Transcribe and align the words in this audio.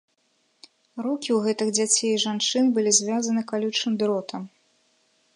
Рукі 1.05 1.29
ў 1.33 1.39
гэтых 1.47 1.67
дзяцей 1.77 2.09
і 2.13 2.21
жанчын 2.23 2.71
былі 2.77 2.91
звязаны 2.99 3.41
калючым 3.51 3.91
дротам. 4.03 4.43